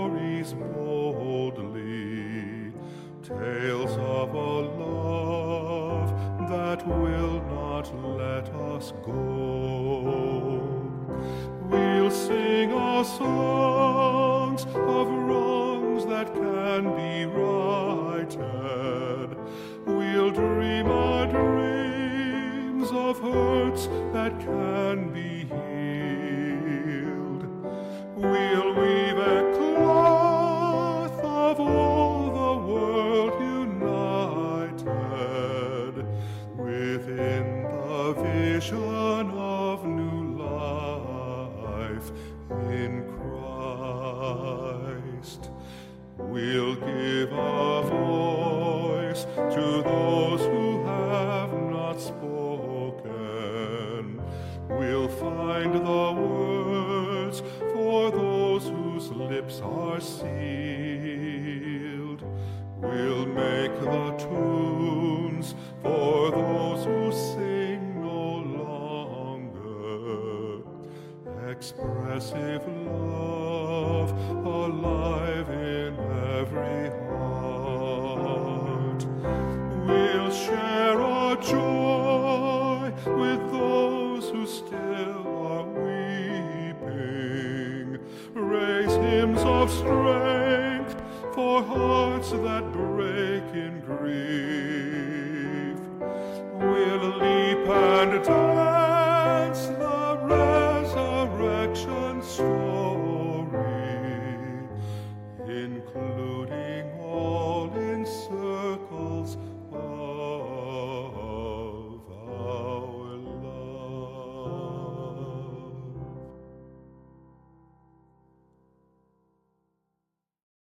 [12.96, 19.36] your songs of wrongs that can be righted.
[19.84, 25.35] We'll dream our dreams of hurts that can be